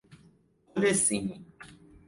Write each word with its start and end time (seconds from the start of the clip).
پل 0.73 0.93
سیمی 0.93 1.45